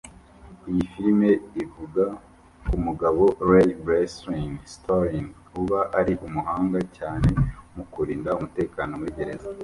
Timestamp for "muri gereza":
8.99-9.49